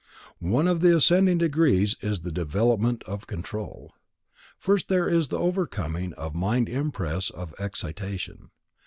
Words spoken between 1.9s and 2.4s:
is the